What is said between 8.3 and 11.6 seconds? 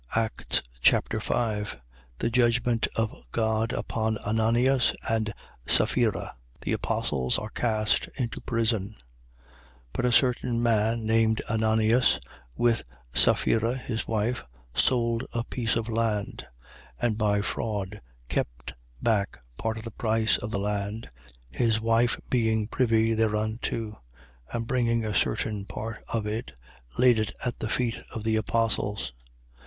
prison. 5:1. But a certain man named